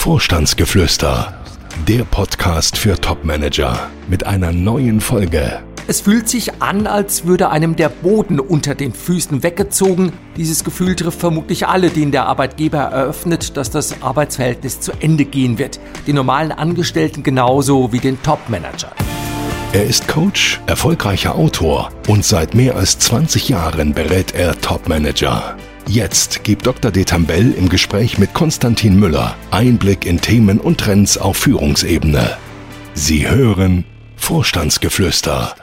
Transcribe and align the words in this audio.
Vorstandsgeflüster, 0.00 1.34
der 1.86 2.04
Podcast 2.04 2.78
für 2.78 2.98
Topmanager 2.98 3.90
mit 4.08 4.24
einer 4.24 4.50
neuen 4.50 5.02
Folge. 5.02 5.60
Es 5.88 6.00
fühlt 6.00 6.26
sich 6.26 6.62
an, 6.62 6.86
als 6.86 7.26
würde 7.26 7.50
einem 7.50 7.76
der 7.76 7.90
Boden 7.90 8.40
unter 8.40 8.74
den 8.74 8.94
Füßen 8.94 9.42
weggezogen. 9.42 10.14
Dieses 10.38 10.64
Gefühl 10.64 10.96
trifft 10.96 11.20
vermutlich 11.20 11.68
alle, 11.68 11.90
denen 11.90 12.12
der 12.12 12.24
Arbeitgeber 12.24 12.78
eröffnet, 12.78 13.58
dass 13.58 13.70
das 13.70 14.00
Arbeitsverhältnis 14.00 14.80
zu 14.80 14.92
Ende 15.00 15.26
gehen 15.26 15.58
wird. 15.58 15.78
Die 16.06 16.14
normalen 16.14 16.52
Angestellten 16.52 17.22
genauso 17.22 17.92
wie 17.92 18.00
den 18.00 18.22
Topmanager. 18.22 18.92
Er 19.74 19.84
ist 19.84 20.08
Coach, 20.08 20.62
erfolgreicher 20.66 21.34
Autor 21.34 21.90
und 22.08 22.24
seit 22.24 22.54
mehr 22.54 22.74
als 22.74 22.98
20 23.00 23.50
Jahren 23.50 23.92
berät 23.92 24.34
er 24.34 24.58
Topmanager. 24.58 25.56
Jetzt 25.86 26.44
gibt 26.44 26.66
Dr. 26.66 26.90
Detambell 26.90 27.52
im 27.52 27.68
Gespräch 27.68 28.18
mit 28.18 28.32
Konstantin 28.32 28.98
Müller 28.98 29.34
Einblick 29.50 30.06
in 30.06 30.20
Themen 30.20 30.60
und 30.60 30.78
Trends 30.78 31.18
auf 31.18 31.36
Führungsebene. 31.38 32.36
Sie 32.94 33.28
hören 33.28 33.84
Vorstandsgeflüster. 34.16 35.54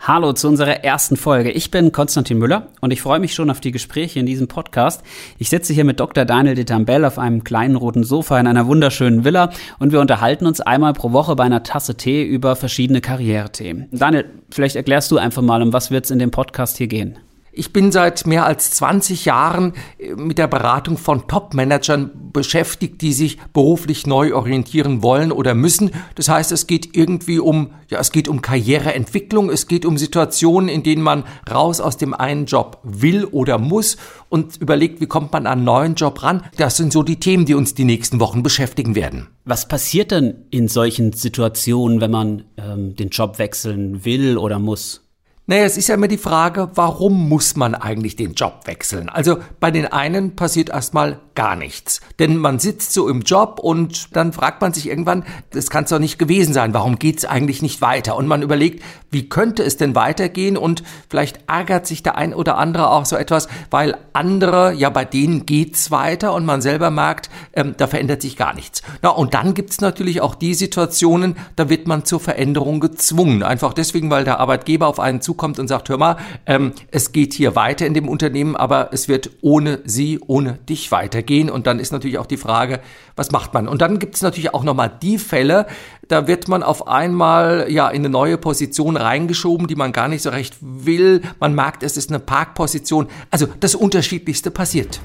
Hallo 0.00 0.32
zu 0.32 0.46
unserer 0.46 0.84
ersten 0.84 1.16
Folge. 1.16 1.50
Ich 1.50 1.72
bin 1.72 1.90
Konstantin 1.90 2.38
Müller 2.38 2.68
und 2.80 2.92
ich 2.92 3.02
freue 3.02 3.18
mich 3.18 3.34
schon 3.34 3.50
auf 3.50 3.58
die 3.58 3.72
Gespräche 3.72 4.20
in 4.20 4.26
diesem 4.26 4.46
Podcast. 4.46 5.02
Ich 5.36 5.50
sitze 5.50 5.72
hier 5.72 5.84
mit 5.84 5.98
Dr. 5.98 6.24
Daniel 6.24 6.54
Detambell 6.54 7.04
auf 7.04 7.18
einem 7.18 7.42
kleinen 7.42 7.74
roten 7.74 8.04
Sofa 8.04 8.38
in 8.38 8.46
einer 8.46 8.68
wunderschönen 8.68 9.24
Villa 9.24 9.50
und 9.80 9.90
wir 9.90 10.00
unterhalten 10.00 10.46
uns 10.46 10.60
einmal 10.60 10.92
pro 10.92 11.10
Woche 11.10 11.34
bei 11.34 11.42
einer 11.42 11.64
Tasse 11.64 11.96
Tee 11.96 12.22
über 12.22 12.54
verschiedene 12.54 13.00
Karrierethemen. 13.00 13.88
Daniel, 13.90 14.26
vielleicht 14.48 14.76
erklärst 14.76 15.10
du 15.10 15.18
einfach 15.18 15.42
mal, 15.42 15.60
um 15.60 15.72
was 15.72 15.90
wird 15.90 16.04
es 16.04 16.12
in 16.12 16.20
dem 16.20 16.30
Podcast 16.30 16.78
hier 16.78 16.86
gehen? 16.86 17.18
Ich 17.58 17.72
bin 17.72 17.90
seit 17.90 18.26
mehr 18.26 18.44
als 18.44 18.72
20 18.72 19.24
Jahren 19.24 19.72
äh, 19.98 20.14
mit 20.14 20.36
der 20.36 20.46
Beratung 20.46 20.98
von 20.98 21.26
Top-Managern 21.26 22.30
beschäftigt, 22.30 23.00
die 23.00 23.14
sich 23.14 23.38
beruflich 23.54 24.06
neu 24.06 24.34
orientieren 24.34 25.02
wollen 25.02 25.32
oder 25.32 25.54
müssen. 25.54 25.90
Das 26.16 26.28
heißt, 26.28 26.52
es 26.52 26.66
geht 26.66 26.94
irgendwie 26.94 27.38
um, 27.38 27.70
ja, 27.88 27.98
es 27.98 28.12
geht 28.12 28.28
um 28.28 28.42
Karriereentwicklung, 28.42 29.48
es 29.48 29.68
geht 29.68 29.86
um 29.86 29.96
Situationen, 29.96 30.68
in 30.68 30.82
denen 30.82 31.00
man 31.00 31.24
raus 31.50 31.80
aus 31.80 31.96
dem 31.96 32.12
einen 32.12 32.44
Job 32.44 32.78
will 32.82 33.24
oder 33.24 33.56
muss 33.56 33.96
und 34.28 34.58
überlegt, 34.58 35.00
wie 35.00 35.06
kommt 35.06 35.32
man 35.32 35.46
an 35.46 35.52
einen 35.56 35.64
neuen 35.64 35.94
Job 35.94 36.22
ran. 36.22 36.42
Das 36.58 36.76
sind 36.76 36.92
so 36.92 37.02
die 37.02 37.20
Themen, 37.20 37.46
die 37.46 37.54
uns 37.54 37.72
die 37.72 37.84
nächsten 37.84 38.20
Wochen 38.20 38.42
beschäftigen 38.42 38.94
werden. 38.94 39.28
Was 39.46 39.66
passiert 39.66 40.10
denn 40.10 40.44
in 40.50 40.68
solchen 40.68 41.14
Situationen, 41.14 42.02
wenn 42.02 42.10
man 42.10 42.44
ähm, 42.58 42.96
den 42.96 43.08
Job 43.08 43.38
wechseln 43.38 44.04
will 44.04 44.36
oder 44.36 44.58
muss? 44.58 45.05
Naja, 45.48 45.64
es 45.64 45.76
ist 45.76 45.86
ja 45.86 45.94
immer 45.94 46.08
die 46.08 46.18
Frage, 46.18 46.70
warum 46.74 47.28
muss 47.28 47.54
man 47.54 47.76
eigentlich 47.76 48.16
den 48.16 48.34
Job 48.34 48.62
wechseln? 48.64 49.08
Also 49.08 49.38
bei 49.60 49.70
den 49.70 49.86
einen 49.86 50.34
passiert 50.34 50.70
erstmal 50.70 51.20
gar 51.36 51.54
nichts. 51.54 52.00
Denn 52.18 52.38
man 52.38 52.58
sitzt 52.58 52.92
so 52.92 53.08
im 53.08 53.20
Job 53.20 53.60
und 53.62 54.16
dann 54.16 54.32
fragt 54.32 54.60
man 54.62 54.72
sich 54.72 54.88
irgendwann, 54.88 55.24
das 55.50 55.70
kann 55.70 55.84
es 55.84 55.90
doch 55.90 56.00
nicht 56.00 56.18
gewesen 56.18 56.52
sein, 56.52 56.74
warum 56.74 56.98
geht's 56.98 57.24
eigentlich 57.24 57.62
nicht 57.62 57.80
weiter? 57.80 58.16
Und 58.16 58.26
man 58.26 58.42
überlegt, 58.42 58.82
wie 59.10 59.28
könnte 59.28 59.62
es 59.62 59.76
denn 59.76 59.94
weitergehen? 59.94 60.56
Und 60.56 60.82
vielleicht 61.08 61.40
ärgert 61.46 61.86
sich 61.86 62.02
der 62.02 62.16
ein 62.16 62.34
oder 62.34 62.58
andere 62.58 62.90
auch 62.90 63.06
so 63.06 63.16
etwas, 63.16 63.48
weil 63.70 63.96
andere, 64.14 64.72
ja 64.72 64.90
bei 64.90 65.04
denen 65.04 65.46
geht's 65.46 65.90
weiter 65.90 66.34
und 66.34 66.44
man 66.44 66.62
selber 66.62 66.90
merkt, 66.90 67.30
ähm, 67.52 67.74
da 67.76 67.86
verändert 67.86 68.22
sich 68.22 68.36
gar 68.36 68.54
nichts. 68.54 68.82
Na, 69.02 69.10
und 69.10 69.34
dann 69.34 69.54
gibt's 69.54 69.80
natürlich 69.80 70.22
auch 70.22 70.34
die 70.34 70.54
Situationen, 70.54 71.36
da 71.54 71.68
wird 71.68 71.86
man 71.86 72.04
zur 72.04 72.18
Veränderung 72.18 72.80
gezwungen. 72.80 73.42
Einfach 73.42 73.74
deswegen, 73.74 74.10
weil 74.10 74.24
der 74.24 74.40
Arbeitgeber 74.40 74.86
auf 74.86 74.98
einen 74.98 75.20
zukommt 75.20 75.58
und 75.58 75.68
sagt, 75.68 75.90
hör 75.90 75.98
mal, 75.98 76.16
ähm, 76.46 76.72
es 76.90 77.12
geht 77.12 77.34
hier 77.34 77.54
weiter 77.54 77.86
in 77.86 77.94
dem 77.94 78.08
Unternehmen, 78.08 78.56
aber 78.56 78.88
es 78.92 79.06
wird 79.06 79.30
ohne 79.42 79.80
sie, 79.84 80.18
ohne 80.26 80.54
dich 80.54 80.90
weitergehen 80.90 81.25
gehen. 81.26 81.50
Und 81.50 81.66
dann 81.66 81.78
ist 81.78 81.92
natürlich 81.92 82.18
auch 82.18 82.26
die 82.26 82.36
Frage, 82.36 82.80
was 83.16 83.32
macht 83.32 83.52
man? 83.52 83.68
Und 83.68 83.82
dann 83.82 83.98
gibt 83.98 84.14
es 84.14 84.22
natürlich 84.22 84.54
auch 84.54 84.64
nochmal 84.64 84.90
die 85.02 85.18
Fälle, 85.18 85.66
da 86.08 86.28
wird 86.28 86.48
man 86.48 86.62
auf 86.62 86.86
einmal 86.86 87.66
ja 87.68 87.88
in 87.88 88.02
eine 88.02 88.08
neue 88.08 88.38
Position 88.38 88.96
reingeschoben, 88.96 89.66
die 89.66 89.74
man 89.74 89.92
gar 89.92 90.08
nicht 90.08 90.22
so 90.22 90.30
recht 90.30 90.56
will. 90.60 91.22
Man 91.40 91.54
merkt, 91.54 91.82
es 91.82 91.96
ist 91.96 92.10
eine 92.10 92.20
Parkposition. 92.20 93.08
Also 93.30 93.46
das 93.60 93.74
Unterschiedlichste 93.74 94.50
passiert. 94.50 95.00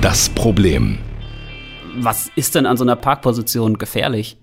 Das 0.00 0.28
Problem. 0.28 0.98
Was 1.98 2.30
ist 2.36 2.54
denn 2.54 2.66
an 2.66 2.76
so 2.76 2.84
einer 2.84 2.96
Parkposition 2.96 3.76
gefährlich? 3.76 4.38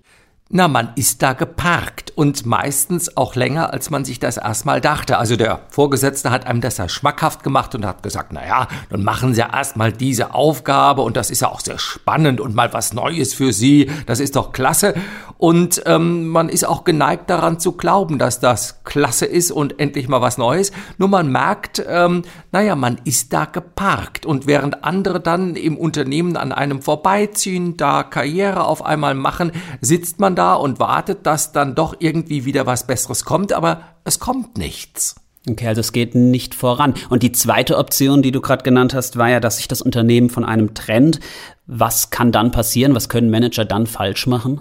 Na, 0.52 0.66
man 0.66 0.90
ist 0.96 1.22
da 1.22 1.32
geparkt 1.32 2.10
und 2.16 2.44
meistens 2.44 3.16
auch 3.16 3.36
länger, 3.36 3.72
als 3.72 3.88
man 3.90 4.04
sich 4.04 4.18
das 4.18 4.36
erstmal 4.36 4.80
dachte. 4.80 5.16
Also 5.16 5.36
der 5.36 5.60
Vorgesetzte 5.68 6.32
hat 6.32 6.44
einem 6.44 6.60
das 6.60 6.76
ja 6.78 6.88
schmackhaft 6.88 7.44
gemacht 7.44 7.76
und 7.76 7.86
hat 7.86 8.02
gesagt, 8.02 8.32
na 8.32 8.44
ja, 8.44 8.66
dann 8.88 9.04
machen 9.04 9.32
Sie 9.32 9.42
erstmal 9.42 9.92
diese 9.92 10.34
Aufgabe 10.34 11.02
und 11.02 11.16
das 11.16 11.30
ist 11.30 11.42
ja 11.42 11.48
auch 11.50 11.60
sehr 11.60 11.78
spannend 11.78 12.40
und 12.40 12.56
mal 12.56 12.72
was 12.72 12.92
Neues 12.92 13.32
für 13.32 13.52
Sie. 13.52 13.92
Das 14.06 14.18
ist 14.18 14.34
doch 14.34 14.50
klasse. 14.50 14.94
Und 15.40 15.84
ähm, 15.86 16.28
man 16.28 16.50
ist 16.50 16.68
auch 16.68 16.84
geneigt 16.84 17.30
daran 17.30 17.58
zu 17.58 17.72
glauben, 17.72 18.18
dass 18.18 18.40
das 18.40 18.84
klasse 18.84 19.24
ist 19.24 19.50
und 19.50 19.80
endlich 19.80 20.06
mal 20.06 20.20
was 20.20 20.36
Neues. 20.36 20.70
Nur 20.98 21.08
man 21.08 21.32
merkt, 21.32 21.82
ähm, 21.88 22.24
naja, 22.52 22.76
man 22.76 23.00
ist 23.04 23.32
da 23.32 23.46
geparkt 23.46 24.26
und 24.26 24.46
während 24.46 24.84
andere 24.84 25.18
dann 25.18 25.56
im 25.56 25.78
Unternehmen 25.78 26.36
an 26.36 26.52
einem 26.52 26.82
vorbeiziehen, 26.82 27.78
da 27.78 28.02
Karriere 28.02 28.66
auf 28.66 28.84
einmal 28.84 29.14
machen, 29.14 29.52
sitzt 29.80 30.20
man 30.20 30.36
da 30.36 30.52
und 30.52 30.78
wartet, 30.78 31.24
dass 31.24 31.52
dann 31.52 31.74
doch 31.74 31.94
irgendwie 32.00 32.44
wieder 32.44 32.66
was 32.66 32.86
Besseres 32.86 33.24
kommt, 33.24 33.54
aber 33.54 33.80
es 34.04 34.20
kommt 34.20 34.58
nichts. 34.58 35.14
Okay, 35.48 35.68
also 35.68 35.80
es 35.80 35.92
geht 35.92 36.14
nicht 36.14 36.54
voran. 36.54 36.92
Und 37.08 37.22
die 37.22 37.32
zweite 37.32 37.78
Option, 37.78 38.20
die 38.20 38.30
du 38.30 38.42
gerade 38.42 38.62
genannt 38.62 38.92
hast, 38.92 39.16
war 39.16 39.30
ja, 39.30 39.40
dass 39.40 39.56
sich 39.56 39.68
das 39.68 39.80
Unternehmen 39.80 40.28
von 40.28 40.44
einem 40.44 40.74
trennt. 40.74 41.18
Was 41.66 42.10
kann 42.10 42.30
dann 42.30 42.50
passieren? 42.50 42.94
Was 42.94 43.08
können 43.08 43.30
Manager 43.30 43.64
dann 43.64 43.86
falsch 43.86 44.26
machen? 44.26 44.60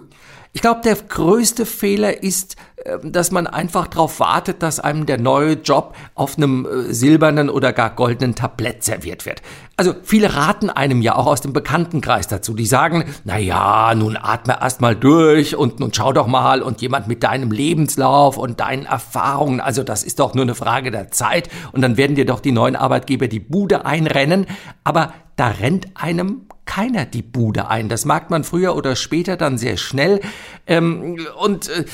Ich 0.53 0.61
glaube, 0.61 0.81
der 0.81 0.95
größte 0.95 1.65
Fehler 1.65 2.23
ist, 2.23 2.55
dass 3.03 3.31
man 3.31 3.47
einfach 3.47 3.88
darauf 3.88 4.19
wartet, 4.19 4.63
dass 4.63 4.79
einem 4.79 5.06
der 5.06 5.19
neue 5.19 5.53
Job 5.53 5.95
auf 6.16 6.38
einem 6.38 6.66
äh, 6.66 6.94
silbernen 6.94 7.50
oder 7.50 7.73
gar 7.73 7.90
goldenen 7.95 8.35
Tablett 8.35 8.84
serviert 8.84 9.25
wird. 9.25 9.41
Also 9.75 9.94
viele 10.03 10.35
raten 10.35 10.69
einem 10.69 11.01
ja 11.01 11.16
auch 11.16 11.25
aus 11.25 11.41
dem 11.41 11.53
Bekanntenkreis 11.53 12.28
dazu. 12.28 12.53
Die 12.53 12.66
sagen, 12.66 13.06
na 13.25 13.38
ja, 13.38 13.94
nun 13.95 14.18
atme 14.18 14.57
erst 14.62 14.81
mal 14.81 14.95
durch 14.95 15.56
und 15.56 15.79
nun 15.79 15.94
schau 15.94 16.13
doch 16.13 16.28
mal 16.28 16.62
und 16.62 16.81
jemand 16.81 17.07
mit 17.07 17.23
deinem 17.23 17.51
Lebenslauf 17.51 18.38
und 18.38 18.59
deinen 18.59 18.85
Erfahrungen, 18.85 19.59
also 19.59 19.84
das 19.84 20.03
ist 20.03 20.19
doch 20.19 20.34
nur 20.34 20.44
eine 20.44 20.56
Frage 20.56 20.91
der 20.91 21.12
Zeit 21.12 21.50
und 21.72 21.81
dann 21.81 21.97
werden 21.97 22.16
dir 22.16 22.25
doch 22.25 22.39
die 22.39 22.51
neuen 22.51 22.75
Arbeitgeber 22.75 23.28
die 23.28 23.39
Bude 23.39 23.85
einrennen, 23.85 24.45
aber 24.84 25.13
da 25.35 25.47
rennt 25.47 25.88
einem 25.95 26.50
keiner 26.69 27.06
die 27.06 27.23
Bude 27.23 27.68
ein. 27.68 27.89
Das 27.89 28.06
mag 28.06 28.29
man 28.29 28.44
früher 28.44 28.75
oder 28.75 28.95
später 28.95 29.38
dann 29.38 29.57
sehr 29.57 29.75
schnell. 29.75 30.22
Ähm, 30.68 31.18
und 31.41 31.68
äh, 31.68 31.85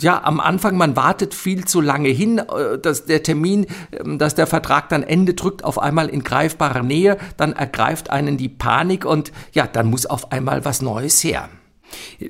ja, 0.00 0.24
am 0.24 0.33
Anfang, 0.40 0.76
man 0.76 0.96
wartet 0.96 1.34
viel 1.34 1.64
zu 1.64 1.80
lange 1.80 2.08
hin, 2.08 2.38
äh, 2.38 2.78
dass 2.78 3.06
der 3.06 3.22
Termin, 3.22 3.64
äh, 3.64 4.16
dass 4.16 4.34
der 4.34 4.46
Vertrag 4.46 4.88
dann 4.88 5.02
Ende 5.02 5.34
drückt, 5.34 5.64
auf 5.64 5.78
einmal 5.78 6.08
in 6.08 6.24
greifbarer 6.24 6.82
Nähe, 6.82 7.16
dann 7.36 7.52
ergreift 7.52 8.10
einen 8.10 8.36
die 8.36 8.48
Panik 8.48 9.04
und 9.04 9.32
ja, 9.52 9.66
dann 9.66 9.88
muss 9.88 10.06
auf 10.06 10.32
einmal 10.32 10.64
was 10.64 10.82
Neues 10.82 11.22
her. 11.22 11.48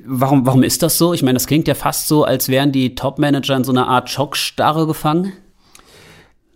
Warum, 0.05 0.45
warum 0.45 0.63
ist 0.63 0.83
das 0.83 0.97
so? 0.97 1.13
Ich 1.13 1.23
meine, 1.23 1.35
das 1.35 1.47
klingt 1.47 1.67
ja 1.67 1.75
fast 1.75 2.07
so, 2.07 2.23
als 2.23 2.49
wären 2.49 2.71
die 2.71 2.95
Top-Manager 2.95 3.55
in 3.55 3.63
so 3.63 3.71
einer 3.71 3.87
Art 3.87 4.09
Schockstarre 4.09 4.85
gefangen. 4.85 5.33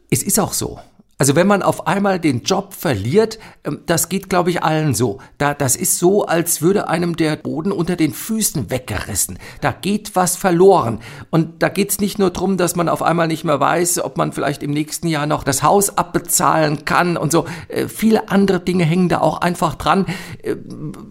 Es 0.09 0.23
ist 0.23 0.39
auch 0.39 0.53
so. 0.53 0.79
Also 1.21 1.35
wenn 1.35 1.47
man 1.47 1.63
auf 1.63 1.85
einmal 1.85 2.17
den 2.17 2.43
Job 2.43 2.73
verliert, 2.73 3.39
ähm, 3.65 3.81
das 3.85 4.07
geht, 4.07 4.29
glaube 4.29 4.51
ich, 4.51 4.63
allen 4.63 4.95
so. 4.95 5.19
Da, 5.37 5.53
das 5.53 5.75
ist 5.75 5.99
so, 5.99 6.25
als 6.25 6.61
würde 6.61 6.87
einem 6.87 7.17
der 7.17 7.35
Boden 7.35 7.73
unter 7.73 7.97
den 7.97 8.13
Füßen 8.13 8.71
weggerissen. 8.71 9.37
Da 9.59 9.73
geht 9.73 10.15
was 10.15 10.37
verloren. 10.37 10.99
Und 11.29 11.61
da 11.61 11.67
geht's 11.67 11.99
nicht 11.99 12.19
nur 12.19 12.29
drum, 12.29 12.55
dass 12.55 12.77
man 12.77 12.87
auf 12.87 13.01
einmal 13.01 13.27
nicht 13.27 13.43
mehr 13.43 13.59
weiß, 13.59 13.99
ob 13.99 14.15
man 14.15 14.31
vielleicht 14.31 14.63
im 14.63 14.71
nächsten 14.71 15.07
Jahr 15.07 15.25
noch 15.25 15.43
das 15.43 15.61
Haus 15.61 15.97
abbezahlen 15.97 16.85
kann 16.85 17.17
und 17.17 17.33
so. 17.33 17.45
Äh, 17.67 17.89
viele 17.89 18.29
andere 18.29 18.61
Dinge 18.61 18.85
hängen 18.85 19.09
da 19.09 19.19
auch 19.19 19.41
einfach 19.41 19.75
dran. 19.75 20.05
Äh, 20.41 20.55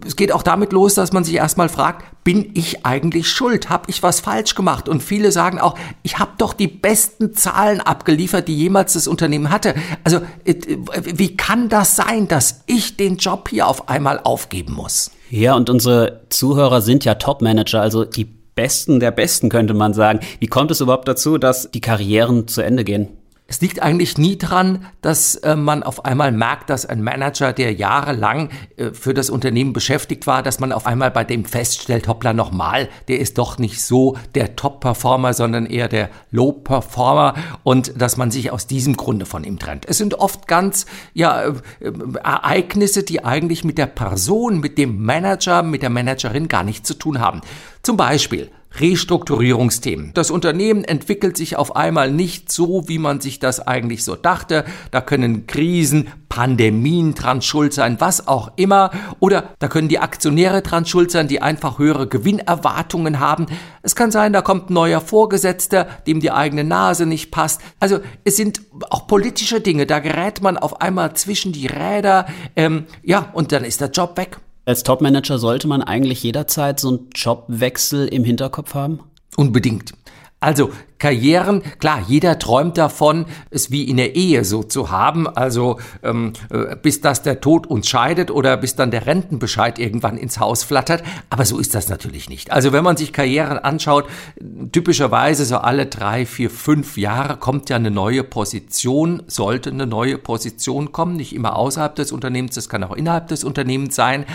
es 0.07 0.15
geht 0.15 0.31
auch 0.31 0.41
damit 0.41 0.73
los, 0.73 0.95
dass 0.95 1.13
man 1.13 1.23
sich 1.23 1.35
erstmal 1.35 1.69
fragt, 1.69 2.03
bin 2.23 2.51
ich 2.53 2.85
eigentlich 2.85 3.29
schuld? 3.29 3.69
Hab 3.69 3.89
ich 3.89 4.03
was 4.03 4.19
falsch 4.19 4.53
gemacht? 4.55 4.89
Und 4.89 5.01
viele 5.01 5.31
sagen 5.31 5.59
auch, 5.59 5.77
ich 6.03 6.19
habe 6.19 6.31
doch 6.37 6.53
die 6.53 6.67
besten 6.67 7.33
Zahlen 7.33 7.79
abgeliefert, 7.81 8.47
die 8.47 8.55
jemals 8.55 8.93
das 8.93 9.07
Unternehmen 9.07 9.49
hatte. 9.49 9.73
Also 10.03 10.21
wie 11.03 11.37
kann 11.37 11.69
das 11.69 11.95
sein, 11.95 12.27
dass 12.27 12.63
ich 12.65 12.97
den 12.97 13.17
Job 13.17 13.49
hier 13.49 13.67
auf 13.67 13.89
einmal 13.89 14.19
aufgeben 14.23 14.73
muss? 14.73 15.11
Ja, 15.29 15.55
und 15.55 15.69
unsere 15.69 16.21
Zuhörer 16.29 16.81
sind 16.81 17.05
ja 17.05 17.15
Top-Manager, 17.15 17.81
also 17.81 18.05
die 18.05 18.25
Besten 18.25 18.99
der 18.99 19.11
Besten 19.11 19.47
könnte 19.47 19.73
man 19.73 19.93
sagen. 19.93 20.19
Wie 20.39 20.47
kommt 20.47 20.69
es 20.69 20.81
überhaupt 20.81 21.07
dazu, 21.07 21.37
dass 21.37 21.71
die 21.71 21.79
Karrieren 21.79 22.47
zu 22.47 22.61
Ende 22.61 22.83
gehen? 22.83 23.07
Es 23.49 23.61
liegt 23.61 23.81
eigentlich 23.81 24.17
nie 24.19 24.37
dran, 24.37 24.85
dass 25.01 25.35
äh, 25.35 25.55
man 25.55 25.81
auf 25.81 26.05
einmal 26.05 26.31
merkt, 26.31 26.69
dass 26.69 26.85
ein 26.85 27.01
Manager, 27.01 27.51
der 27.51 27.73
jahrelang 27.73 28.49
äh, 28.77 28.91
für 28.91 29.15
das 29.15 29.31
Unternehmen 29.31 29.73
beschäftigt 29.73 30.27
war, 30.27 30.43
dass 30.43 30.59
man 30.59 30.71
auf 30.71 30.85
einmal 30.85 31.09
bei 31.09 31.23
dem 31.23 31.45
feststellt, 31.45 32.07
hoppla 32.07 32.31
nochmal, 32.33 32.89
der 33.07 33.19
ist 33.19 33.39
doch 33.39 33.57
nicht 33.57 33.83
so 33.83 34.17
der 34.35 34.55
Top-Performer, 34.55 35.33
sondern 35.33 35.65
eher 35.65 35.87
der 35.87 36.11
Low-Performer 36.29 37.33
und 37.63 37.99
dass 37.99 38.17
man 38.17 38.29
sich 38.29 38.51
aus 38.51 38.67
diesem 38.67 38.95
Grunde 38.95 39.25
von 39.25 39.43
ihm 39.43 39.57
trennt. 39.57 39.87
Es 39.87 39.97
sind 39.97 40.13
oft 40.13 40.47
ganz, 40.47 40.85
ja, 41.15 41.41
äh, 41.41 41.53
Ereignisse, 42.23 43.01
die 43.01 43.25
eigentlich 43.25 43.63
mit 43.63 43.79
der 43.79 43.87
Person, 43.87 44.59
mit 44.59 44.77
dem 44.77 45.03
Manager, 45.03 45.63
mit 45.63 45.81
der 45.81 45.89
Managerin 45.89 46.47
gar 46.49 46.63
nichts 46.63 46.87
zu 46.87 46.93
tun 46.93 47.19
haben. 47.19 47.41
Zum 47.81 47.97
Beispiel, 47.97 48.51
Restrukturierungsthemen. 48.77 50.11
Das 50.13 50.31
Unternehmen 50.31 50.83
entwickelt 50.83 51.35
sich 51.37 51.55
auf 51.55 51.75
einmal 51.75 52.11
nicht 52.11 52.51
so, 52.51 52.87
wie 52.87 52.99
man 52.99 53.19
sich 53.19 53.39
das 53.39 53.65
eigentlich 53.65 54.03
so 54.03 54.15
dachte. 54.15 54.63
Da 54.91 55.01
können 55.01 55.47
Krisen, 55.47 56.09
Pandemien 56.29 57.15
dran 57.15 57.41
schuld 57.41 57.73
sein, 57.73 57.99
was 57.99 58.27
auch 58.27 58.51
immer. 58.55 58.91
Oder 59.19 59.55
da 59.59 59.67
können 59.67 59.89
die 59.89 59.99
Aktionäre 59.99 60.61
dran 60.61 60.85
schuld 60.85 61.11
sein, 61.11 61.27
die 61.27 61.41
einfach 61.41 61.79
höhere 61.79 62.07
Gewinnerwartungen 62.07 63.19
haben. 63.19 63.47
Es 63.81 63.95
kann 63.95 64.11
sein, 64.11 64.31
da 64.31 64.41
kommt 64.41 64.69
ein 64.69 64.73
neuer 64.73 65.01
Vorgesetzter, 65.01 65.85
dem 66.07 66.19
die 66.19 66.31
eigene 66.31 66.63
Nase 66.63 67.05
nicht 67.05 67.31
passt. 67.31 67.61
Also 67.79 67.99
es 68.23 68.37
sind 68.37 68.61
auch 68.89 69.07
politische 69.07 69.59
Dinge. 69.61 69.87
Da 69.87 69.99
gerät 69.99 70.41
man 70.41 70.57
auf 70.57 70.79
einmal 70.81 71.13
zwischen 71.15 71.51
die 71.51 71.67
Räder. 71.67 72.27
Ähm, 72.55 72.85
ja, 73.03 73.29
und 73.33 73.51
dann 73.51 73.63
ist 73.63 73.81
der 73.81 73.89
Job 73.89 74.15
weg. 74.17 74.37
Als 74.69 74.83
Topmanager 74.83 75.39
sollte 75.39 75.67
man 75.67 75.81
eigentlich 75.81 76.21
jederzeit 76.21 76.79
so 76.79 76.89
einen 76.89 77.09
Jobwechsel 77.15 78.07
im 78.07 78.23
Hinterkopf 78.23 78.75
haben? 78.75 78.99
Unbedingt. 79.35 79.93
Also 80.41 80.69
Karrieren, 80.99 81.63
klar, 81.79 82.03
jeder 82.07 82.37
träumt 82.39 82.77
davon, 82.77 83.25
es 83.49 83.71
wie 83.71 83.85
in 83.85 83.97
der 83.97 84.15
Ehe 84.15 84.43
so 84.43 84.63
zu 84.63 84.91
haben, 84.91 85.27
also 85.27 85.79
ähm, 86.03 86.33
äh, 86.49 86.75
bis 86.75 86.99
das 86.99 87.23
der 87.23 87.39
Tod 87.39 87.67
uns 87.67 87.87
scheidet 87.87 88.29
oder 88.31 88.57
bis 88.57 88.75
dann 88.75 88.91
der 88.91 89.07
Rentenbescheid 89.07 89.79
irgendwann 89.79 90.17
ins 90.17 90.39
Haus 90.39 90.63
flattert, 90.63 91.03
aber 91.29 91.45
so 91.45 91.57
ist 91.57 91.73
das 91.73 91.87
natürlich 91.87 92.29
nicht. 92.29 92.51
Also 92.51 92.73
wenn 92.73 92.83
man 92.83 92.97
sich 92.97 93.13
Karrieren 93.13 93.57
anschaut, 93.57 94.05
typischerweise 94.71 95.45
so 95.45 95.57
alle 95.57 95.85
drei, 95.85 96.25
vier, 96.25 96.49
fünf 96.49 96.97
Jahre 96.97 97.37
kommt 97.37 97.69
ja 97.69 97.77
eine 97.77 97.91
neue 97.91 98.23
Position, 98.23 99.23
sollte 99.27 99.69
eine 99.69 99.87
neue 99.87 100.17
Position 100.17 100.91
kommen, 100.91 101.15
nicht 101.15 101.33
immer 101.33 101.55
außerhalb 101.55 101.95
des 101.95 102.11
Unternehmens, 102.11 102.55
das 102.55 102.67
kann 102.67 102.83
auch 102.83 102.95
innerhalb 102.95 103.27
des 103.27 103.45
Unternehmens 103.45 103.95
sein, 103.95 104.25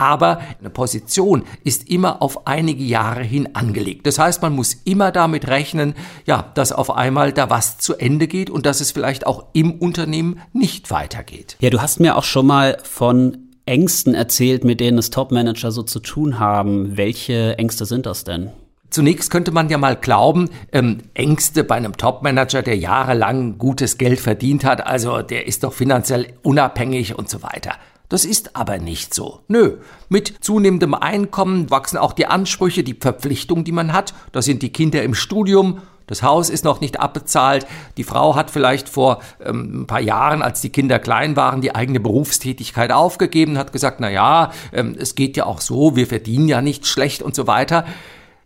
aber 0.00 0.40
eine 0.58 0.70
Position 0.70 1.44
ist 1.62 1.90
immer 1.90 2.22
auf 2.22 2.46
einige 2.46 2.82
Jahre 2.82 3.22
hin 3.22 3.54
angelegt. 3.54 4.06
Das 4.06 4.18
heißt, 4.18 4.40
man 4.40 4.54
muss 4.54 4.74
immer 4.84 5.12
damit 5.12 5.46
rechnen, 5.46 5.94
ja, 6.26 6.50
dass 6.54 6.72
auf 6.72 6.90
einmal 6.90 7.32
da 7.32 7.50
was 7.50 7.78
zu 7.78 7.96
Ende 7.96 8.28
geht 8.28 8.50
und 8.50 8.66
dass 8.66 8.80
es 8.80 8.92
vielleicht 8.92 9.26
auch 9.26 9.46
im 9.52 9.72
Unternehmen 9.72 10.40
nicht 10.52 10.90
weitergeht. 10.90 11.56
Ja, 11.60 11.70
du 11.70 11.80
hast 11.80 12.00
mir 12.00 12.16
auch 12.16 12.24
schon 12.24 12.46
mal 12.46 12.78
von 12.82 13.38
Ängsten 13.66 14.14
erzählt, 14.14 14.64
mit 14.64 14.80
denen 14.80 14.98
es 14.98 15.10
Topmanager 15.10 15.70
so 15.70 15.82
zu 15.82 16.00
tun 16.00 16.38
haben. 16.38 16.96
Welche 16.96 17.56
Ängste 17.58 17.86
sind 17.86 18.06
das 18.06 18.24
denn? 18.24 18.50
Zunächst 18.90 19.30
könnte 19.30 19.52
man 19.52 19.68
ja 19.68 19.78
mal 19.78 19.94
glauben, 19.94 20.50
ähm, 20.72 20.98
Ängste 21.14 21.62
bei 21.62 21.76
einem 21.76 21.96
Topmanager, 21.96 22.62
der 22.62 22.76
jahrelang 22.76 23.56
gutes 23.56 23.98
Geld 23.98 24.18
verdient 24.18 24.64
hat, 24.64 24.84
also 24.84 25.22
der 25.22 25.46
ist 25.46 25.62
doch 25.62 25.72
finanziell 25.72 26.32
unabhängig 26.42 27.16
und 27.16 27.30
so 27.30 27.42
weiter. 27.42 27.74
Das 28.08 28.24
ist 28.24 28.56
aber 28.56 28.78
nicht 28.78 29.14
so. 29.14 29.38
Nö, 29.46 29.76
mit 30.08 30.34
zunehmendem 30.40 30.94
Einkommen 30.94 31.70
wachsen 31.70 31.96
auch 31.96 32.12
die 32.12 32.26
Ansprüche, 32.26 32.82
die 32.82 32.96
Verpflichtungen, 33.00 33.62
die 33.64 33.70
man 33.70 33.92
hat. 33.92 34.14
Da 34.32 34.42
sind 34.42 34.62
die 34.62 34.72
Kinder 34.72 35.04
im 35.04 35.14
Studium, 35.14 35.78
das 36.10 36.24
Haus 36.24 36.50
ist 36.50 36.64
noch 36.64 36.80
nicht 36.80 36.98
abbezahlt. 36.98 37.66
Die 37.96 38.04
Frau 38.04 38.34
hat 38.34 38.50
vielleicht 38.50 38.88
vor 38.88 39.20
ähm, 39.42 39.82
ein 39.82 39.86
paar 39.86 40.00
Jahren, 40.00 40.42
als 40.42 40.60
die 40.60 40.70
Kinder 40.70 40.98
klein 40.98 41.36
waren, 41.36 41.60
die 41.60 41.74
eigene 41.74 42.00
Berufstätigkeit 42.00 42.90
aufgegeben, 42.90 43.56
hat 43.56 43.72
gesagt, 43.72 44.00
na 44.00 44.10
ja, 44.10 44.50
ähm, 44.72 44.96
es 44.98 45.14
geht 45.14 45.36
ja 45.36 45.46
auch 45.46 45.60
so, 45.60 45.94
wir 45.94 46.08
verdienen 46.08 46.48
ja 46.48 46.60
nicht 46.60 46.86
schlecht 46.86 47.22
und 47.22 47.36
so 47.36 47.46
weiter. 47.46 47.84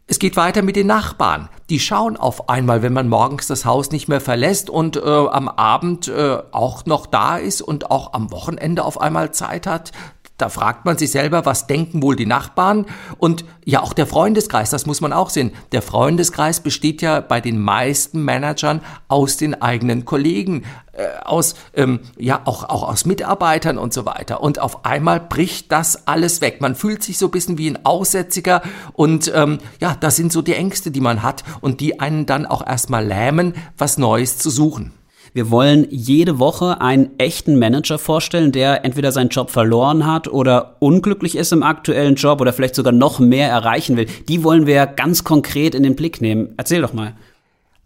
Es 0.06 0.19
geht 0.19 0.37
weiter 0.37 0.61
mit 0.61 0.76
den 0.76 0.87
Nachbarn. 0.87 1.49
Die 1.70 1.81
schauen 1.81 2.19
auf 2.19 2.50
einmal, 2.50 2.82
wenn 2.82 2.93
man 2.93 3.08
morgens 3.08 3.46
das 3.46 3.64
Haus 3.64 3.90
nicht 3.90 4.08
mehr 4.08 4.20
verlässt 4.20 4.69
und 4.69 4.99
äh, 4.99 5.00
am 5.00 5.49
Abend 5.49 6.08
äh, 6.08 6.37
auch 6.52 6.84
noch 6.84 7.06
da 7.06 7.38
ist 7.38 7.62
und 7.62 7.90
auch 7.90 8.12
am 8.12 8.31
Wochenende 8.31 8.84
auf 8.84 9.00
einmal 9.00 9.32
Zeit 9.32 9.67
hat, 9.67 9.93
da 10.44 10.50
fragt 10.50 10.85
man 10.85 10.99
sich 10.99 11.11
selber, 11.11 11.46
was 11.46 11.67
denken 11.67 12.02
wohl 12.02 12.17
die 12.17 12.26
Nachbarn? 12.26 12.85
Und 13.17 13.46
ja, 13.64 13.82
auch 13.82 13.94
der 13.94 14.06
Freundeskreis, 14.06 14.69
das 14.69 14.85
muss 14.85 15.00
man 15.00 15.14
auch 15.14 15.31
sehen. 15.31 15.52
Der 15.73 15.81
Freundeskreis 15.81 16.61
besteht 16.61 17.00
ja 17.00 17.20
bei 17.20 17.41
den 17.41 17.58
meisten 17.58 18.23
Managern 18.23 18.82
aus 19.08 19.38
den 19.38 19.62
eigenen 19.62 20.05
Kollegen, 20.05 20.64
äh, 20.93 21.06
aus, 21.25 21.55
ähm, 21.73 22.00
ja, 22.19 22.43
auch, 22.44 22.64
auch 22.64 22.87
aus 22.87 23.06
Mitarbeitern 23.06 23.79
und 23.79 23.94
so 23.94 24.05
weiter. 24.05 24.43
Und 24.43 24.58
auf 24.58 24.85
einmal 24.85 25.19
bricht 25.19 25.73
das 25.73 26.06
alles 26.06 26.43
weg. 26.43 26.61
Man 26.61 26.75
fühlt 26.75 27.02
sich 27.02 27.17
so 27.17 27.29
ein 27.29 27.31
bisschen 27.31 27.56
wie 27.56 27.70
ein 27.70 27.87
Aussätziger 27.87 28.61
und 28.93 29.32
ähm, 29.35 29.61
ja, 29.81 29.96
das 29.99 30.17
sind 30.17 30.31
so 30.31 30.43
die 30.43 30.56
Ängste, 30.56 30.91
die 30.91 31.00
man 31.00 31.23
hat 31.23 31.43
und 31.62 31.81
die 31.81 32.00
einen 32.00 32.26
dann 32.26 32.44
auch 32.44 32.67
erstmal 32.67 33.06
lähmen, 33.06 33.55
was 33.79 33.96
Neues 33.96 34.37
zu 34.37 34.50
suchen. 34.50 34.93
Wir 35.34 35.50
wollen 35.50 35.88
jede 35.90 36.38
Woche 36.38 36.81
einen 36.81 37.19
echten 37.19 37.58
Manager 37.58 37.98
vorstellen, 37.98 38.52
der 38.52 38.84
entweder 38.84 39.10
seinen 39.10 39.31
Job 39.31 39.50
verloren 39.50 40.06
hat 40.06 40.28
oder 40.28 40.76
unglücklich 40.78 41.36
ist 41.36 41.52
im 41.52 41.64
aktuellen 41.64 42.14
Job 42.14 42.40
oder 42.40 42.52
vielleicht 42.52 42.76
sogar 42.76 42.92
noch 42.92 43.19
mehr 43.19 43.48
erreichen 43.48 43.96
will. 43.96 44.06
Die 44.28 44.44
wollen 44.44 44.69
wir 44.69 44.86
ganz 44.86 45.25
konkret 45.25 45.75
in 45.75 45.82
den 45.82 45.96
Blick 45.96 46.20
nehmen. 46.20 46.54
Erzähl 46.56 46.82
doch 46.82 46.92
mal. 46.92 47.16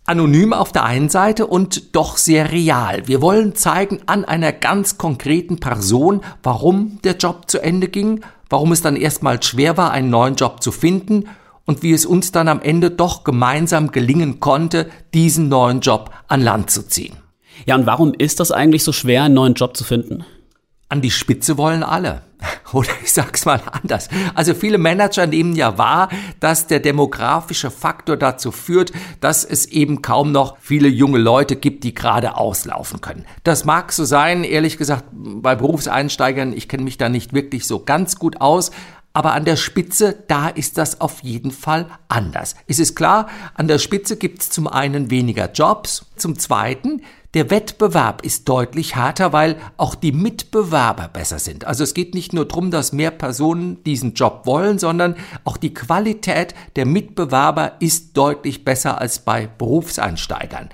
Anonym 0.05 0.53
auf 0.53 0.73
der 0.73 0.85
einen 0.85 1.09
Seite 1.09 1.47
und 1.47 1.97
doch 1.97 2.19
sehr 2.19 2.53
real. 2.53 3.09
Wir 3.09 3.23
wollen 3.23 3.55
zeigen 3.55 4.00
an 4.05 4.27
einer 4.27 4.53
ganz 4.53 4.99
konkreten 4.99 5.59
Person, 5.59 6.21
warum 6.43 6.99
der 7.03 7.17
Job 7.17 7.50
zu 7.50 7.62
Ende 7.62 7.89
ging, 7.89 8.21
warum 8.50 8.73
es 8.73 8.83
dann 8.83 8.95
erstmal 8.95 9.43
schwer 9.43 9.79
war, 9.79 9.91
einen 9.91 10.11
neuen 10.11 10.35
Job 10.35 10.62
zu 10.62 10.71
finden 10.71 11.25
und 11.65 11.83
wie 11.83 11.95
es 11.95 12.05
uns 12.05 12.31
dann 12.31 12.49
am 12.49 12.61
Ende 12.61 12.91
doch 12.91 13.25
gemeinsam 13.25 13.91
gelingen 13.91 14.39
konnte, 14.39 14.91
diesen 15.15 15.49
neuen 15.49 15.81
Job 15.81 16.11
an 16.27 16.43
Land 16.43 16.71
zu 16.71 16.87
ziehen. 16.87 17.17
Ja, 17.67 17.75
und 17.75 17.87
warum 17.87 18.15
ist 18.15 18.41
das 18.41 18.51
eigentlich 18.51 18.85
so 18.85 18.93
schwer, 18.93 19.25
einen 19.25 19.35
neuen 19.35 19.55
Job 19.55 19.77
zu 19.77 19.85
finden? 19.85 20.25
An 20.89 21.03
die 21.03 21.11
Spitze 21.11 21.59
wollen 21.59 21.83
alle. 21.83 22.23
Oder 22.73 22.91
ich 23.03 23.13
sag's 23.13 23.45
mal 23.45 23.61
anders. 23.71 24.09
Also 24.35 24.55
viele 24.55 24.79
Manager 24.79 25.27
nehmen 25.27 25.55
ja 25.55 25.77
wahr, 25.77 26.09
dass 26.41 26.67
der 26.67 26.81
demografische 26.81 27.71
Faktor 27.71 28.17
dazu 28.17 28.53
führt, 28.53 28.93
dass 29.21 29.45
es 29.45 29.67
eben 29.67 30.03
kaum 30.03 30.33
noch 30.33 30.57
viele 30.61 30.89
junge 30.89 31.19
Leute 31.19 31.57
gibt, 31.57 31.85
die 31.85 31.95
gerade 31.95 32.37
auslaufen 32.37 33.01
können. 33.01 33.27
Das 33.45 33.65
mag 33.65 33.93
so 33.93 34.05
sein, 34.05 34.45
ehrlich 34.45 34.79
gesagt, 34.79 35.05
bei 35.13 35.57
Berufseinsteigern, 35.57 36.53
ich 36.53 36.69
kenne 36.69 36.85
mich 36.85 36.97
da 36.97 37.09
nicht 37.09 37.33
wirklich 37.35 37.67
so 37.67 37.81
ganz 37.81 38.19
gut 38.19 38.41
aus, 38.41 38.71
aber 39.13 39.33
an 39.33 39.45
der 39.45 39.57
Spitze, 39.57 40.23
da 40.29 40.49
ist 40.49 40.79
das 40.79 41.01
auf 41.01 41.23
jeden 41.23 41.51
Fall 41.51 41.87
anders. 42.07 42.55
Es 42.69 42.79
ist 42.79 42.95
klar, 42.95 43.29
an 43.55 43.67
der 43.67 43.79
Spitze 43.79 44.17
gibt 44.17 44.43
es 44.43 44.51
zum 44.51 44.69
einen 44.69 45.11
weniger 45.11 45.51
Jobs, 45.51 46.07
zum 46.17 46.39
zweiten 46.39 47.03
der 47.38 47.50
Wettbewerb 47.50 48.25
ist 48.25 48.49
deutlich 48.49 48.96
härter, 48.96 49.32
weil 49.32 49.58
auch 49.76 49.94
die 49.94 50.11
Mitbewerber 50.11 51.06
besser 51.06 51.38
sind. 51.38 51.64
Also 51.64 51.85
es 51.85 51.94
geht 51.94 52.12
nicht 52.12 52.32
nur 52.32 52.46
darum, 52.46 52.73
dass 52.73 52.93
mehr 52.93 53.12
Personen 53.12 53.81
diesen 53.85 54.14
Job 54.14 54.40
wollen, 54.44 54.81
sondern 54.81 55.14
auch 55.44 55.56
die 55.56 55.73
Qualität 55.73 56.57
der 56.75 56.85
Mitbewerber 56.85 57.75
ist 57.78 58.16
deutlich 58.16 58.64
besser 58.64 59.00
als 59.00 59.21
bei 59.21 59.47
Berufseinsteigern. 59.47 60.71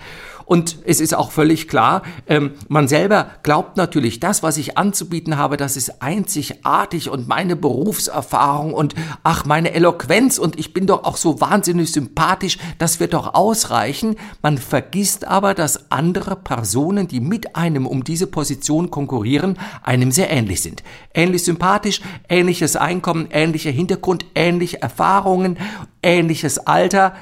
Und 0.47 0.79
es 0.85 1.01
ist 1.01 1.15
auch 1.15 1.31
völlig 1.31 1.69
klar, 1.69 2.03
ähm, 2.27 2.53
man 2.69 2.89
selber 2.89 3.29
glaubt 3.43 3.77
natürlich, 3.77 4.21
das, 4.21 4.43
was 4.43 4.57
ich 4.57 4.77
anzubieten 4.77 5.39
habe, 5.39 5.57
das 5.57 5.77
ist 5.77 6.03
einzigartig 6.03 7.09
und 7.09 7.29
meine 7.29 7.57
Berufserfahrung 7.57 8.75
und 8.75 8.95
ach, 9.23 9.45
meine 9.45 9.73
Eloquenz 9.73 10.39
und 10.39 10.59
ich 10.59 10.73
bin 10.73 10.87
doch 10.87 11.05
auch 11.05 11.17
so 11.17 11.41
wahnsinnig 11.41 11.93
sympathisch, 11.93 12.59
das 12.79 13.01
wird 13.01 13.15
doch 13.15 13.35
ausreichen. 13.35 14.17
Man 14.43 14.59
vergisst 14.59 15.27
aber, 15.27 15.55
dass 15.55 15.91
andere 15.91 16.37
Personen, 16.37 17.09
die 17.09 17.21
mit 17.21 17.57
einem 17.57 17.87
um 17.87 18.05
diese 18.05 18.27
Position 18.27 18.91
konkurrieren, 18.91 19.59
einem 19.83 20.13
sehr 20.13 20.31
ähnlich 20.31 20.63
sind. 20.63 20.83
Ähnlich 21.15 21.45
sympathisch, 21.45 22.01
ähnliches 22.29 22.77
Einkommen, 22.77 23.29
ähnlicher 23.31 23.71
Hintergrund, 23.71 24.27
ähnliche 24.35 24.83
Erfahrungen, 24.83 25.59
ähnliches 26.03 26.59
Alter. 26.59 27.15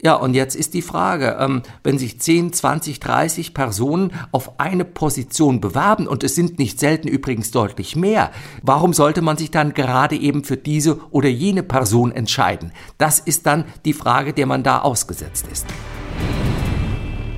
Ja, 0.00 0.14
und 0.14 0.34
jetzt 0.34 0.54
ist 0.54 0.74
die 0.74 0.82
Frage, 0.82 1.38
ähm, 1.40 1.62
wenn 1.82 1.98
sich 1.98 2.20
10, 2.20 2.52
20, 2.52 3.00
30 3.00 3.52
Personen 3.52 4.12
auf 4.30 4.60
eine 4.60 4.84
Position 4.84 5.60
bewerben, 5.60 6.06
und 6.06 6.22
es 6.22 6.36
sind 6.36 6.60
nicht 6.60 6.78
selten 6.78 7.08
übrigens 7.08 7.50
deutlich 7.50 7.96
mehr, 7.96 8.30
warum 8.62 8.92
sollte 8.92 9.22
man 9.22 9.36
sich 9.36 9.50
dann 9.50 9.74
gerade 9.74 10.14
eben 10.14 10.44
für 10.44 10.56
diese 10.56 11.00
oder 11.10 11.28
jene 11.28 11.64
Person 11.64 12.12
entscheiden? 12.12 12.70
Das 12.96 13.18
ist 13.18 13.46
dann 13.46 13.64
die 13.84 13.92
Frage, 13.92 14.32
der 14.32 14.46
man 14.46 14.62
da 14.62 14.78
ausgesetzt 14.82 15.46
ist. 15.50 15.66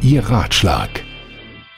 Ihr 0.02 0.28
Ratschlag. 0.28 1.02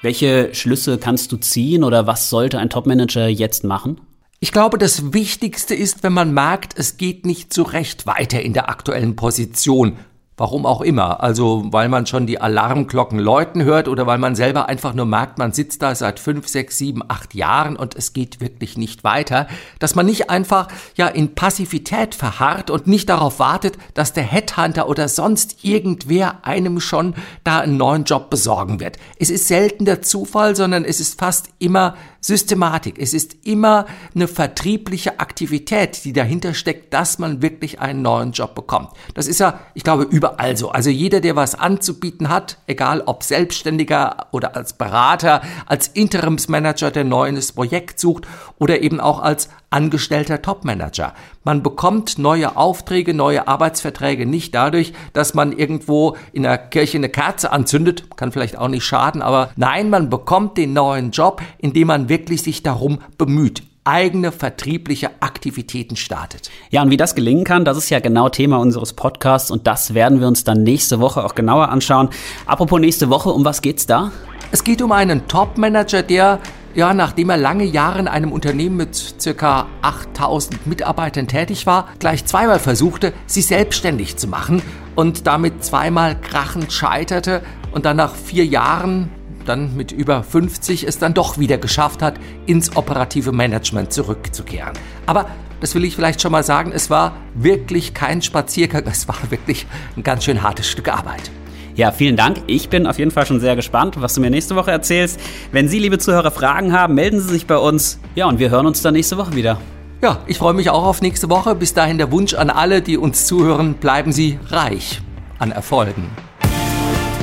Welche 0.03 0.53
Schlüsse 0.53 0.99
kannst 0.99 1.31
du 1.31 1.37
ziehen 1.37 1.85
oder 1.85 2.09
was 2.09 2.29
sollte 2.29 2.59
ein 2.59 2.71
Topmanager 2.71 3.29
jetzt 3.29 3.63
machen? 3.63 4.01
Ich 4.41 4.51
glaube, 4.51 4.79
das 4.79 5.13
Wichtigste 5.13 5.77
ist, 5.77 6.03
wenn 6.03 6.13
man 6.13 6.35
merkt, 6.35 6.77
es 6.77 6.97
geht 6.97 7.25
nicht 7.25 7.55
so 7.55 7.63
recht 7.63 8.09
weiter 8.09 8.43
in 8.43 8.53
der 8.53 8.69
aktuellen 8.69 9.15
Position, 9.15 9.97
Warum 10.39 10.65
auch 10.65 10.81
immer. 10.81 11.23
Also, 11.23 11.65
weil 11.67 11.91
man 11.91 12.07
schon 12.07 12.27
die 12.27 12.41
Alarmglocken 12.41 13.19
läuten 13.19 13.65
hört 13.65 13.87
oder 13.87 14.07
weil 14.07 14.17
man 14.17 14.35
selber 14.35 14.67
einfach 14.67 14.95
nur 14.95 15.05
merkt, 15.05 15.37
man 15.37 15.53
sitzt 15.53 15.83
da 15.83 15.95
seit 15.95 16.19
fünf, 16.19 16.49
sechs, 16.49 16.79
sieben, 16.79 17.03
acht 17.07 17.35
Jahren 17.35 17.77
und 17.77 17.95
es 17.95 18.15
geht 18.15 18.41
wirklich 18.41 18.79
nicht 18.79 19.05
weiter. 19.05 19.47
Dass 19.79 19.95
man 19.95 20.07
nicht 20.07 20.31
einfach, 20.31 20.69
ja, 20.97 21.07
in 21.07 21.35
Passivität 21.35 22.15
verharrt 22.15 22.71
und 22.71 22.87
nicht 22.87 23.11
darauf 23.11 23.41
wartet, 23.41 23.77
dass 23.93 24.15
der 24.15 24.25
Headhunter 24.25 24.89
oder 24.89 25.09
sonst 25.09 25.65
irgendwer 25.65 26.47
einem 26.47 26.81
schon 26.81 27.15
da 27.45 27.61
einen 27.61 27.77
neuen 27.77 28.05
Job 28.05 28.31
besorgen 28.31 28.81
wird. 28.81 28.97
Es 29.19 29.29
ist 29.29 29.49
selten 29.49 29.85
der 29.85 30.01
Zufall, 30.01 30.57
sondern 30.57 30.87
es 30.87 30.99
ist 30.99 31.21
fast 31.21 31.51
immer 31.59 31.95
Systematik. 32.25 33.01
Es 33.01 33.15
ist 33.15 33.37
immer 33.45 33.87
eine 34.15 34.29
vertriebliche 34.29 35.19
Aktivität, 35.19 36.05
die 36.05 36.13
dahinter 36.13 36.55
steckt, 36.55 36.95
dass 36.95 37.19
man 37.19 37.43
wirklich 37.43 37.81
einen 37.81 38.01
neuen 38.01 38.31
Job 38.31 38.55
bekommt. 38.55 38.91
Das 39.15 39.27
ist 39.27 39.41
ja, 39.41 39.59
ich 39.75 39.83
glaube, 39.83 40.05
überall 40.05 40.57
so. 40.57 40.71
Also 40.71 40.89
jeder, 40.89 41.21
der 41.21 41.35
was 41.35 41.57
anzubieten 41.57 42.29
hat, 42.29 42.59
egal 42.69 43.03
ob 43.07 43.25
Selbstständiger 43.25 44.29
oder 44.31 44.55
als 44.55 44.75
Berater, 44.75 45.43
als 45.67 45.89
Interimsmanager, 45.89 46.93
der 46.93 47.03
neues 47.03 47.51
Projekt 47.51 47.99
sucht 47.99 48.25
oder 48.57 48.83
eben 48.83 49.01
auch 49.01 49.21
als 49.21 49.49
angestellter 49.71 50.41
Topmanager. 50.41 51.15
Man 51.45 51.63
bekommt 51.63 52.19
neue 52.19 52.57
Aufträge, 52.57 53.15
neue 53.15 53.49
Arbeitsverträge 53.49 54.27
nicht 54.27 54.55
dadurch, 54.55 54.93
dass 55.13 55.35
man 55.35 55.53
irgendwo 55.53 56.17
in 56.33 56.45
der 56.45 56.59
Kirche 56.59 56.99
eine 56.99 57.09
Kerze 57.09 57.53
anzündet, 57.53 58.17
kann 58.17 58.33
vielleicht 58.33 58.57
auch 58.57 58.69
nicht 58.69 58.85
schaden, 58.85 59.23
aber 59.23 59.51
nein, 59.57 59.91
man 59.91 60.09
bekommt 60.11 60.57
den 60.57 60.73
neuen 60.73 61.11
Job, 61.11 61.43
indem 61.59 61.89
man 61.89 62.09
wirklich 62.09 62.43
sich 62.43 62.63
darum 62.63 63.01
bemüht 63.19 63.63
eigene 63.85 64.31
vertriebliche 64.31 65.11
Aktivitäten 65.21 65.97
startet. 65.97 66.51
Ja, 66.71 66.83
und 66.83 66.91
wie 66.91 66.97
das 66.97 67.15
gelingen 67.15 67.45
kann, 67.45 67.65
das 67.65 67.77
ist 67.77 67.91
ja 67.91 67.99
genau 67.99 68.29
Thema 68.29 68.59
unseres 68.59 68.93
Podcasts 68.93 69.51
und 69.51 69.67
das 69.67 69.95
werden 69.95 70.21
wir 70.21 70.29
uns 70.29 70.45
dann 70.45 70.63
nächste 70.63 71.01
Woche 71.01 71.25
auch 71.25 71.35
genauer 71.35 71.69
anschauen. 71.69 72.09
Apropos 72.47 72.81
nächste 72.81 73.11
Woche, 73.11 73.31
um 73.31 73.45
was 73.45 73.61
geht's 73.61 73.87
da? 73.87 74.13
Es 74.53 74.63
geht 74.63 74.83
um 74.83 74.93
einen 74.93 75.27
Top-Manager, 75.27 76.03
der 76.03 76.39
ja, 76.75 76.95
nachdem 76.95 77.31
er 77.31 77.37
lange 77.37 77.65
Jahre 77.65 77.99
in 77.99 78.09
einem 78.09 78.33
Unternehmen 78.33 78.77
mit 78.77 78.95
circa 78.95 79.67
8000 79.83 80.67
Mitarbeitern 80.67 81.29
tätig 81.29 81.67
war, 81.67 81.89
gleich 81.99 82.25
zweimal 82.25 82.59
versuchte, 82.59 83.13
sich 83.27 83.47
selbstständig 83.47 84.17
zu 84.17 84.29
machen 84.29 84.63
und 84.95 85.27
damit 85.27 85.65
zweimal 85.65 86.19
krachend 86.21 86.73
scheiterte 86.73 87.43
und 87.73 87.85
dann 87.85 87.97
nach 87.97 88.15
vier 88.15 88.47
Jahren 88.47 89.11
dann 89.45 89.77
mit 89.77 89.93
über 89.93 90.23
50 90.23 90.87
es 90.87 90.99
dann 90.99 91.15
doch 91.15 91.39
wieder 91.39 91.59
geschafft 91.59 92.01
hat, 92.01 92.15
ins 92.47 92.77
operative 92.77 93.33
Management 93.33 93.93
zurückzukehren. 93.93 94.73
Aber 95.07 95.29
das 95.61 95.75
will 95.75 95.85
ich 95.85 95.97
vielleicht 95.97 96.21
schon 96.21 96.33
mal 96.33 96.45
sagen, 96.45 96.73
es 96.73 96.91
war 96.91 97.17
wirklich 97.35 97.95
kein 97.95 98.23
Spaziergang, 98.23 98.85
es 98.91 99.09
war 99.09 99.17
wirklich 99.31 99.67
ein 99.97 100.03
ganz 100.03 100.25
schön 100.25 100.43
hartes 100.43 100.69
Stück 100.69 100.89
Arbeit. 100.89 101.31
Ja, 101.75 101.91
vielen 101.91 102.17
Dank. 102.17 102.39
Ich 102.47 102.69
bin 102.69 102.87
auf 102.87 102.99
jeden 102.99 103.11
Fall 103.11 103.27
schon 103.27 103.41
sehr 103.41 103.57
gespannt, 103.57 103.97
was 103.99 104.15
du 104.15 104.21
mir 104.21 104.31
nächste 104.31 104.57
Woche 104.57 104.71
erzählst. 104.71 105.19
Wenn 105.53 105.69
Sie, 105.69 105.79
liebe 105.79 105.99
Zuhörer, 105.99 106.31
Fragen 106.31 106.73
haben, 106.73 106.95
melden 106.95 107.21
Sie 107.21 107.29
sich 107.29 107.47
bei 107.47 107.57
uns. 107.57 107.99
Ja, 108.15 108.27
und 108.27 108.39
wir 108.39 108.51
hören 108.51 108.67
uns 108.67 108.83
dann 108.83 108.95
nächste 108.95 109.17
Woche 109.17 109.35
wieder. 109.35 109.59
Ja, 110.03 110.19
ich 110.27 110.39
freue 110.39 110.55
mich 110.55 110.69
auch 110.69 110.85
auf 110.85 111.01
nächste 111.01 111.31
Woche. 111.31 111.55
Bis 111.55 111.75
dahin 111.75 111.99
der 111.99 112.11
Wunsch 112.11 112.35
an 112.35 112.51
alle, 112.51 112.83
die 112.83 112.99
uns 112.99 113.27
zuhören, 113.27 113.75
bleiben 113.75 114.13
Sie 114.13 114.39
reich 114.49 115.01
an 115.39 115.53
Erfolgen. 115.53 116.11